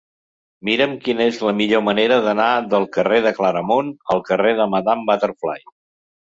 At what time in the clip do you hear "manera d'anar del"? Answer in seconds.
1.87-2.87